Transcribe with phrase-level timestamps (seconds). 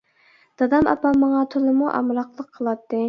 [0.61, 2.97] دادام ئاپام ماڭا تولىمۇ ئامراقلىق قىلاتتى.